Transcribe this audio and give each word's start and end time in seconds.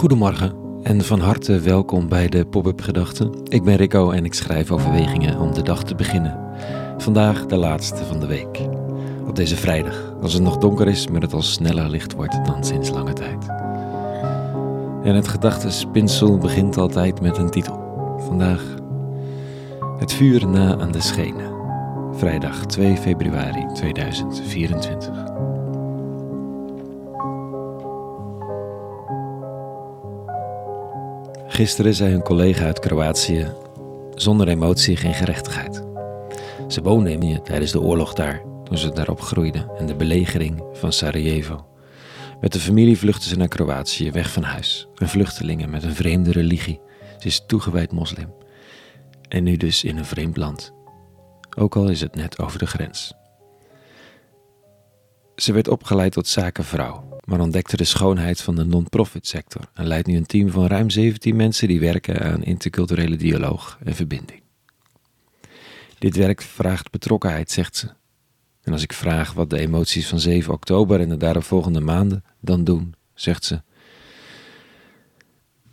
Goedemorgen 0.00 0.52
en 0.82 1.04
van 1.04 1.20
harte 1.20 1.60
welkom 1.60 2.08
bij 2.08 2.28
de 2.28 2.46
Pop-up 2.46 2.80
Gedachten. 2.80 3.30
Ik 3.44 3.62
ben 3.62 3.76
Rico 3.76 4.10
en 4.10 4.24
ik 4.24 4.34
schrijf 4.34 4.70
overwegingen 4.70 5.38
om 5.38 5.54
de 5.54 5.62
dag 5.62 5.84
te 5.84 5.94
beginnen. 5.94 6.38
Vandaag 6.98 7.46
de 7.46 7.56
laatste 7.56 8.04
van 8.04 8.20
de 8.20 8.26
week. 8.26 8.60
Op 9.26 9.36
deze 9.36 9.56
vrijdag, 9.56 10.14
als 10.22 10.32
het 10.32 10.42
nog 10.42 10.58
donker 10.58 10.88
is, 10.88 11.08
maar 11.08 11.20
het 11.20 11.32
al 11.32 11.42
sneller 11.42 11.88
licht 11.88 12.14
wordt 12.14 12.44
dan 12.44 12.64
sinds 12.64 12.90
lange 12.90 13.12
tijd. 13.12 13.48
En 15.02 15.14
het 15.14 15.28
gedachtenspinsel 15.28 16.38
begint 16.38 16.76
altijd 16.76 17.20
met 17.20 17.36
een 17.36 17.50
titel. 17.50 18.16
Vandaag 18.18 18.62
Het 19.98 20.12
vuur 20.12 20.46
na 20.46 20.78
aan 20.78 20.92
de 20.92 21.00
schenen. 21.00 21.52
Vrijdag 22.12 22.66
2 22.66 22.96
februari 22.96 23.66
2024. 23.74 25.30
Gisteren 31.60 31.94
zei 31.94 32.14
een 32.14 32.22
collega 32.22 32.64
uit 32.64 32.78
Kroatië: 32.78 33.52
zonder 34.14 34.48
emotie 34.48 34.96
geen 34.96 35.14
gerechtigheid. 35.14 35.84
Ze 36.68 36.82
woonden 36.82 37.12
in 37.12 37.28
je 37.28 37.42
tijdens 37.42 37.72
de 37.72 37.80
oorlog 37.80 38.14
daar, 38.14 38.42
toen 38.64 38.78
ze 38.78 38.92
daarop 38.92 39.20
groeiden 39.20 39.70
en 39.78 39.86
de 39.86 39.94
belegering 39.94 40.62
van 40.72 40.92
Sarajevo. 40.92 41.66
Met 42.40 42.52
de 42.52 42.60
familie 42.60 42.98
vluchtten 42.98 43.28
ze 43.28 43.36
naar 43.36 43.48
Kroatië, 43.48 44.10
weg 44.10 44.32
van 44.32 44.42
huis. 44.42 44.88
Een 44.94 45.08
vluchtelingen 45.08 45.70
met 45.70 45.82
een 45.82 45.94
vreemde 45.94 46.32
religie. 46.32 46.80
Ze 47.18 47.26
is 47.26 47.44
toegewijd 47.46 47.92
moslim. 47.92 48.32
En 49.28 49.44
nu 49.44 49.56
dus 49.56 49.84
in 49.84 49.98
een 49.98 50.04
vreemd 50.04 50.36
land. 50.36 50.72
Ook 51.58 51.76
al 51.76 51.88
is 51.88 52.00
het 52.00 52.14
net 52.14 52.38
over 52.38 52.58
de 52.58 52.66
grens. 52.66 53.14
Ze 55.40 55.52
werd 55.52 55.68
opgeleid 55.68 56.12
tot 56.12 56.26
zakenvrouw 56.26 57.10
maar 57.30 57.40
ontdekte 57.40 57.76
de 57.76 57.84
schoonheid 57.84 58.40
van 58.40 58.54
de 58.54 58.64
non-profit 58.64 59.26
sector 59.26 59.70
en 59.74 59.86
leidt 59.86 60.06
nu 60.06 60.16
een 60.16 60.26
team 60.26 60.50
van 60.50 60.66
ruim 60.66 60.90
17 60.90 61.36
mensen 61.36 61.68
die 61.68 61.80
werken 61.80 62.20
aan 62.20 62.42
interculturele 62.42 63.16
dialoog 63.16 63.78
en 63.84 63.94
verbinding. 63.94 64.42
Dit 65.98 66.16
werk 66.16 66.42
vraagt 66.42 66.90
betrokkenheid, 66.90 67.50
zegt 67.50 67.76
ze. 67.76 67.88
En 68.62 68.72
als 68.72 68.82
ik 68.82 68.92
vraag 68.92 69.32
wat 69.32 69.50
de 69.50 69.58
emoties 69.58 70.06
van 70.06 70.20
7 70.20 70.52
oktober 70.52 71.00
en 71.00 71.08
de 71.08 71.16
daaropvolgende 71.16 71.80
maanden 71.80 72.24
dan 72.40 72.64
doen, 72.64 72.94
zegt 73.14 73.44
ze. 73.44 73.62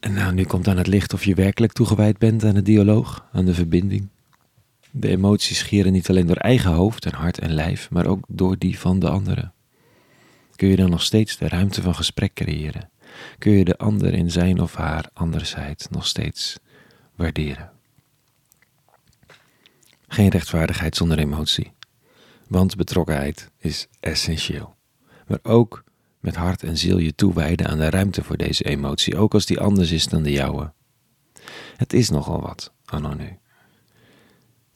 En 0.00 0.12
nou, 0.12 0.32
nu 0.32 0.44
komt 0.44 0.68
aan 0.68 0.76
het 0.76 0.86
licht 0.86 1.12
of 1.12 1.24
je 1.24 1.34
werkelijk 1.34 1.72
toegewijd 1.72 2.18
bent 2.18 2.44
aan 2.44 2.54
de 2.54 2.62
dialoog, 2.62 3.26
aan 3.32 3.44
de 3.44 3.54
verbinding. 3.54 4.08
De 4.90 5.08
emoties 5.08 5.58
scheren 5.58 5.92
niet 5.92 6.08
alleen 6.08 6.26
door 6.26 6.36
eigen 6.36 6.70
hoofd 6.70 7.04
en 7.04 7.14
hart 7.14 7.38
en 7.38 7.52
lijf, 7.52 7.90
maar 7.90 8.06
ook 8.06 8.24
door 8.28 8.58
die 8.58 8.78
van 8.78 8.98
de 8.98 9.08
anderen 9.08 9.52
kun 10.60 10.68
je 10.68 10.76
dan 10.76 10.90
nog 10.90 11.02
steeds 11.02 11.36
de 11.36 11.48
ruimte 11.48 11.82
van 11.82 11.94
gesprek 11.94 12.34
creëren? 12.34 12.90
Kun 13.38 13.52
je 13.52 13.64
de 13.64 13.76
ander 13.78 14.14
in 14.14 14.30
zijn 14.30 14.60
of 14.60 14.74
haar 14.74 15.10
andersheid 15.12 15.88
nog 15.90 16.06
steeds 16.06 16.58
waarderen? 17.14 17.70
Geen 20.08 20.28
rechtvaardigheid 20.28 20.96
zonder 20.96 21.18
emotie, 21.18 21.72
want 22.48 22.76
betrokkenheid 22.76 23.50
is 23.58 23.86
essentieel. 24.00 24.74
Maar 25.26 25.38
ook 25.42 25.84
met 26.18 26.36
hart 26.36 26.62
en 26.62 26.78
ziel 26.78 26.98
je 26.98 27.14
toewijden 27.14 27.68
aan 27.68 27.78
de 27.78 27.90
ruimte 27.90 28.24
voor 28.24 28.36
deze 28.36 28.64
emotie, 28.64 29.16
ook 29.16 29.34
als 29.34 29.46
die 29.46 29.60
anders 29.60 29.90
is 29.90 30.06
dan 30.06 30.22
de 30.22 30.32
jouwe. 30.32 30.72
Het 31.76 31.92
is 31.92 32.10
nogal 32.10 32.40
wat, 32.40 32.72
anno 32.84 33.14
nu. 33.14 33.38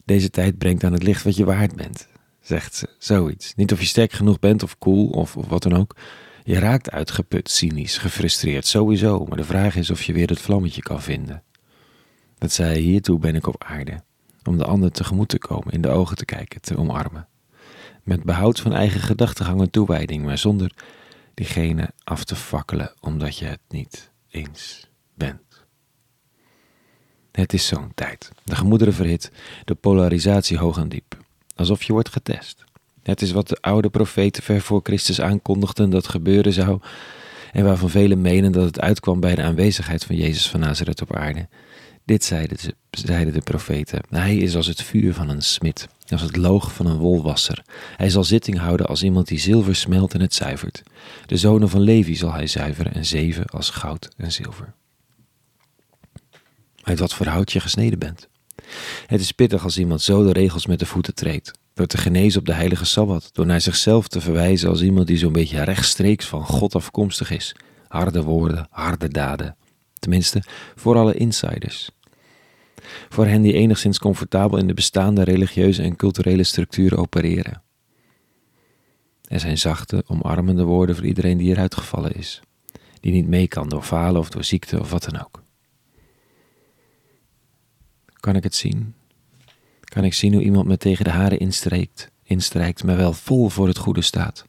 Deze 0.05 0.31
tijd 0.31 0.59
brengt 0.59 0.85
aan 0.85 0.93
het 0.93 1.03
licht 1.03 1.23
wat 1.23 1.37
je 1.37 1.45
waard 1.45 1.77
bent 1.77 2.09
zegt 2.45 2.75
ze. 2.75 2.89
Zoiets. 2.99 3.55
Niet 3.55 3.73
of 3.73 3.81
je 3.81 3.87
sterk 3.87 4.13
genoeg 4.13 4.39
bent 4.39 4.63
of 4.63 4.79
cool 4.79 5.07
of, 5.07 5.37
of 5.37 5.47
wat 5.47 5.63
dan 5.63 5.77
ook. 5.77 5.97
Je 6.43 6.59
raakt 6.59 6.91
uitgeput, 6.91 7.51
cynisch, 7.51 7.99
gefrustreerd, 7.99 8.67
sowieso. 8.67 9.25
Maar 9.25 9.37
de 9.37 9.45
vraag 9.45 9.77
is 9.77 9.91
of 9.91 10.03
je 10.03 10.13
weer 10.13 10.29
het 10.29 10.41
vlammetje 10.41 10.83
kan 10.83 11.03
vinden. 11.03 11.43
Dat 12.39 12.53
zei 12.53 12.81
hiertoe 12.81 13.19
ben 13.19 13.35
ik 13.35 13.47
op 13.47 13.65
aarde. 13.65 14.03
Om 14.43 14.59
de 14.59 14.65
ander 14.65 14.91
tegemoet 14.91 15.29
te 15.29 15.39
komen, 15.39 15.73
in 15.73 15.81
de 15.81 15.89
ogen 15.89 16.17
te 16.17 16.25
kijken, 16.25 16.61
te 16.61 16.77
omarmen. 16.77 17.29
Met 18.03 18.23
behoud 18.23 18.61
van 18.61 18.73
eigen 18.73 19.01
gedachtegang 19.01 19.61
en 19.61 19.71
toewijding, 19.71 20.25
maar 20.25 20.39
zonder 20.39 20.73
diegene 21.35 21.91
af 22.05 22.25
te 22.25 22.37
fakkelen 22.37 22.95
omdat 23.01 23.39
je 23.39 23.45
het 23.45 23.61
niet 23.69 24.11
eens 24.31 24.89
bent. 25.15 25.65
Het 27.33 27.53
is 27.53 27.67
zo'n 27.67 27.93
tijd. 27.95 28.31
De 28.45 28.57
gemoederen 28.57 28.95
verhit, 28.95 29.33
de 29.65 29.75
polarisatie 29.75 30.59
hoog 30.59 30.77
en 30.79 30.89
diep 30.89 31.24
alsof 31.55 31.83
je 31.83 31.93
wordt 31.93 32.09
getest. 32.09 32.65
Het 33.03 33.23
is 33.23 33.33
wat 33.33 33.49
de 33.49 33.59
oude 33.61 33.91
profeten 33.91 34.43
ver 34.43 34.61
voor 34.61 34.81
Christus 34.83 35.21
aankondigden 35.21 35.91
dat 35.91 36.09
gebeuren 36.09 36.53
zou, 36.53 36.81
en 37.53 37.65
waarvan 37.65 37.91
velen 37.91 38.21
menen 38.21 38.53
dat 38.53 38.65
het 38.65 38.81
uitkwam 38.81 39.21
bij 39.21 39.35
de 39.35 39.43
aanwezigheid 39.43 40.05
van 40.05 40.17
Jezus 40.17 40.49
van 40.51 40.61
Nazareth 40.61 41.03
op 41.03 41.17
aarde. 41.17 41.49
Dit 42.05 42.25
zeiden, 42.25 42.59
ze, 42.59 42.75
zeiden 42.91 43.33
de 43.33 43.41
profeten. 43.41 44.01
Hij 44.09 44.37
is 44.37 44.57
als 44.57 44.67
het 44.67 44.83
vuur 44.83 45.15
van 45.15 45.29
een 45.29 45.43
smid, 45.43 45.89
als 46.09 46.21
het 46.23 46.37
loog 46.37 46.73
van 46.73 46.87
een 46.87 46.97
wolwasser. 46.97 47.63
Hij 47.97 48.11
zal 48.11 48.25
zitting 48.25 48.59
houden 48.59 48.87
als 48.87 49.03
iemand 49.03 49.29
die 49.29 49.39
zilver 49.39 49.77
smelt 49.77 50.15
en 50.15 50.21
het 50.21 50.35
zuivert. 50.35 50.83
De 51.27 51.37
zonen 51.37 51.69
van 51.69 51.81
Levi 51.81 52.15
zal 52.15 52.33
hij 52.33 52.47
zuiveren 52.47 52.95
en 52.95 53.05
zeven 53.05 53.47
als 53.47 53.71
goud 53.71 54.09
en 54.17 54.33
zilver. 54.33 54.75
Uit 56.83 56.99
wat 56.99 57.15
voor 57.15 57.27
hout 57.27 57.53
je 57.53 57.61
gesneden 57.61 57.99
bent. 57.99 58.29
Het 59.07 59.21
is 59.21 59.33
pittig 59.33 59.65
als 59.65 59.79
iemand 59.79 60.03
zo 60.03 60.25
de 60.25 60.33
regels 60.33 60.67
met 60.67 60.79
de 60.79 60.87
voeten 60.87 61.15
treedt. 61.15 61.51
Door 61.75 61.87
te 61.87 61.99
genezen 61.99 62.41
op 62.41 62.47
de 62.47 62.53
heilige 62.53 62.85
Sabbat. 62.85 63.31
Door 63.33 63.47
naar 63.47 63.61
zichzelf 63.61 64.09
te 64.09 64.21
verwijzen 64.21 64.69
als 64.69 64.83
iemand 64.83 65.07
die 65.07 65.17
zo'n 65.17 65.33
beetje 65.33 65.63
rechtstreeks 65.63 66.27
van 66.27 66.47
God 66.47 66.75
afkomstig 66.75 67.31
is. 67.31 67.57
Harde 67.89 68.23
woorden, 68.23 68.67
harde 68.71 69.09
daden. 69.09 69.57
Tenminste, 69.99 70.43
voor 70.75 70.97
alle 70.97 71.15
insiders. 71.15 71.91
Voor 73.09 73.27
hen 73.27 73.43
die 73.43 73.53
enigszins 73.53 73.99
comfortabel 73.99 74.59
in 74.59 74.67
de 74.67 74.75
bestaande 74.75 75.23
religieuze 75.23 75.83
en 75.83 75.97
culturele 75.97 76.45
structuren 76.45 76.99
opereren. 76.99 77.63
Er 79.25 79.41
zijn 79.41 79.59
zachte, 79.59 80.05
omarmende 80.07 80.65
woorden 80.65 80.97
voor 80.97 81.05
iedereen 81.05 81.39
die 81.39 81.51
eruit 81.51 81.75
gevallen 81.75 82.15
is. 82.15 82.41
Die 83.01 83.13
niet 83.13 83.29
mee 83.29 83.49
kan 83.49 83.69
door 83.69 83.83
falen 83.83 84.21
of 84.21 84.31
door 84.31 84.45
ziekte 84.45 84.81
of 84.81 84.91
wat 84.91 85.05
dan 85.11 85.25
ook. 85.25 85.44
Kan 88.25 88.37
ik 88.37 88.43
het 88.43 88.55
zien? 88.55 88.95
Kan 89.81 90.05
ik 90.05 90.15
zien 90.15 90.33
hoe 90.33 90.43
iemand 90.43 90.67
me 90.67 90.77
tegen 90.77 91.05
de 91.05 91.11
haren 91.11 91.39
instrijkt, 91.39 92.11
instrijkt, 92.23 92.85
maar 92.85 92.97
wel 92.97 93.13
vol 93.13 93.49
voor 93.49 93.67
het 93.67 93.79
goede 93.79 94.03
staat? 94.03 94.45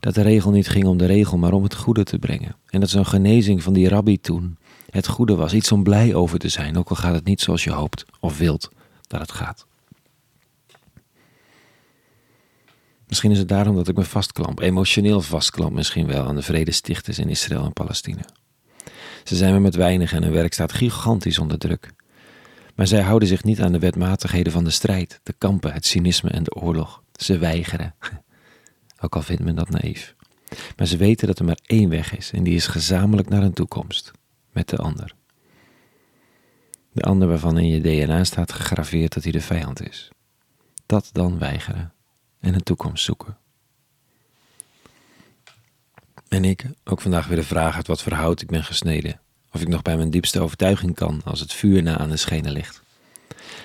Dat 0.00 0.14
de 0.14 0.22
regel 0.22 0.50
niet 0.50 0.68
ging 0.68 0.84
om 0.84 0.98
de 0.98 1.06
regel, 1.06 1.38
maar 1.38 1.52
om 1.52 1.62
het 1.62 1.74
goede 1.74 2.04
te 2.04 2.18
brengen. 2.18 2.56
En 2.66 2.80
dat 2.80 2.90
zo'n 2.90 3.06
genezing 3.06 3.62
van 3.62 3.72
die 3.72 3.88
rabbi 3.88 4.20
toen 4.20 4.58
het 4.90 5.06
goede 5.06 5.34
was, 5.34 5.52
iets 5.52 5.72
om 5.72 5.82
blij 5.82 6.14
over 6.14 6.38
te 6.38 6.48
zijn, 6.48 6.76
ook 6.76 6.88
al 6.88 6.96
gaat 6.96 7.14
het 7.14 7.24
niet 7.24 7.40
zoals 7.40 7.64
je 7.64 7.72
hoopt 7.72 8.04
of 8.20 8.38
wilt 8.38 8.70
dat 9.06 9.20
het 9.20 9.32
gaat. 9.32 9.66
Misschien 13.06 13.30
is 13.30 13.38
het 13.38 13.48
daarom 13.48 13.76
dat 13.76 13.88
ik 13.88 13.96
me 13.96 14.04
vastklamp, 14.04 14.60
emotioneel 14.60 15.20
vastklamp 15.20 15.72
misschien 15.72 16.06
wel 16.06 16.26
aan 16.26 16.36
de 16.36 16.42
vredestichters 16.42 17.18
in 17.18 17.28
Israël 17.28 17.64
en 17.64 17.72
Palestina. 17.72 18.24
Ze 19.24 19.36
zijn 19.36 19.52
me 19.52 19.60
met 19.60 19.74
weinig 19.74 20.12
en 20.12 20.22
hun 20.22 20.32
werk 20.32 20.52
staat 20.52 20.72
gigantisch 20.72 21.38
onder 21.38 21.58
druk. 21.58 21.98
Maar 22.80 22.88
zij 22.88 23.02
houden 23.02 23.28
zich 23.28 23.44
niet 23.44 23.60
aan 23.60 23.72
de 23.72 23.78
wetmatigheden 23.78 24.52
van 24.52 24.64
de 24.64 24.70
strijd, 24.70 25.20
de 25.22 25.34
kampen, 25.38 25.72
het 25.72 25.86
cynisme 25.86 26.30
en 26.30 26.42
de 26.42 26.54
oorlog. 26.54 27.02
Ze 27.12 27.38
weigeren. 27.38 27.94
Ook 29.02 29.16
al 29.16 29.22
vindt 29.22 29.42
men 29.42 29.54
dat 29.54 29.68
naïef. 29.68 30.14
Maar 30.76 30.86
ze 30.86 30.96
weten 30.96 31.26
dat 31.26 31.38
er 31.38 31.44
maar 31.44 31.58
één 31.66 31.88
weg 31.88 32.16
is 32.16 32.30
en 32.32 32.42
die 32.42 32.54
is 32.54 32.66
gezamenlijk 32.66 33.28
naar 33.28 33.42
een 33.42 33.52
toekomst. 33.52 34.10
Met 34.52 34.68
de 34.68 34.76
ander. 34.76 35.14
De 36.92 37.02
ander 37.02 37.28
waarvan 37.28 37.58
in 37.58 37.66
je 37.66 37.80
DNA 37.80 38.24
staat 38.24 38.52
gegraveerd 38.52 39.14
dat 39.14 39.22
hij 39.22 39.32
de 39.32 39.40
vijand 39.40 39.88
is. 39.88 40.10
Dat 40.86 41.08
dan 41.12 41.38
weigeren 41.38 41.92
en 42.40 42.54
een 42.54 42.62
toekomst 42.62 43.04
zoeken. 43.04 43.36
En 46.28 46.44
ik, 46.44 46.64
ook 46.84 47.00
vandaag 47.00 47.26
weer 47.26 47.36
de 47.36 47.42
vraag 47.42 47.76
uit 47.76 47.86
wat 47.86 48.02
voor 48.02 48.12
hout 48.12 48.40
ik 48.40 48.48
ben 48.48 48.64
gesneden. 48.64 49.20
Of 49.60 49.66
ik 49.66 49.72
nog 49.72 49.82
bij 49.82 49.96
mijn 49.96 50.10
diepste 50.10 50.40
overtuiging 50.40 50.94
kan 50.94 51.20
als 51.24 51.40
het 51.40 51.52
vuur 51.52 51.82
na 51.82 51.98
aan 51.98 52.10
de 52.10 52.16
schenen 52.16 52.52
ligt. 52.52 52.82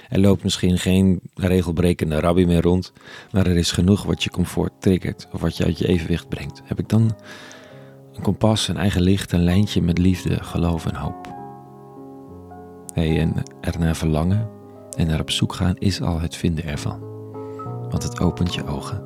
Er 0.10 0.20
loopt 0.20 0.44
misschien 0.44 0.78
geen 0.78 1.20
regelbrekende 1.34 2.20
rabbi 2.20 2.46
meer 2.46 2.62
rond, 2.62 2.94
maar 3.32 3.48
er 3.48 3.58
is 3.58 3.72
genoeg 3.72 4.04
wat 4.04 4.24
je 4.24 4.30
comfort 4.30 4.72
triggert 4.80 5.28
of 5.32 5.42
wat 5.42 5.58
je 5.58 5.64
uit 5.66 5.78
je 5.78 5.88
evenwicht 5.88 6.30
brengt. 6.30 6.62
Heb 6.64 6.80
ik 6.80 6.90
dan 6.90 7.16
een 8.14 8.22
kompas, 8.22 8.68
een 8.68 8.78
eigen 8.78 9.02
licht, 9.02 9.32
een 9.32 9.44
lijntje 9.44 9.82
met 9.82 9.98
liefde, 9.98 10.44
geloof 10.44 10.86
en 10.86 10.96
hoop? 10.96 11.34
Hey, 12.94 13.20
en 13.20 13.44
ernaar 13.62 13.96
verlangen 13.96 14.50
en 14.98 15.08
naar 15.08 15.20
op 15.20 15.32
zoek 15.32 15.54
gaan 15.54 15.78
is 15.78 16.02
al 16.02 16.20
het 16.20 16.36
vinden 16.36 16.66
ervan. 16.66 17.00
Want 17.90 18.04
het 18.04 18.20
opent 18.20 18.54
je 18.54 18.66
ogen 18.66 19.04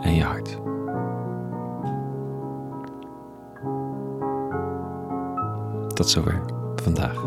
en 0.00 0.14
je 0.14 0.22
hart. 0.22 0.65
Tot 5.96 6.08
zover 6.08 6.42
vandaag. 6.82 7.22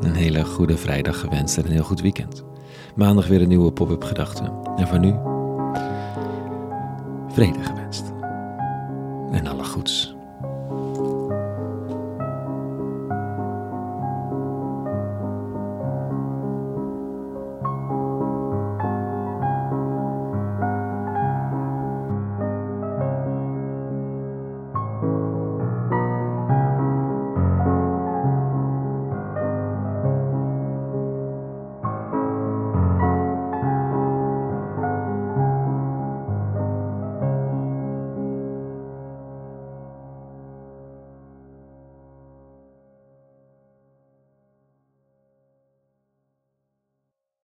Een 0.00 0.14
hele 0.14 0.44
goede 0.44 0.76
vrijdag 0.76 1.20
gewenst 1.20 1.58
en 1.58 1.64
een 1.64 1.70
heel 1.70 1.82
goed 1.82 2.00
weekend. 2.00 2.44
Maandag 2.94 3.26
weer 3.26 3.42
een 3.42 3.48
nieuwe 3.48 3.72
pop-up 3.72 4.04
gedachte. 4.04 4.42
En 4.76 4.88
voor 4.88 4.98
nu, 4.98 5.14
vrede 7.28 7.62
gewenst. 7.62 8.12
En 9.30 9.46
alle 9.46 9.64
goeds. 9.64 10.14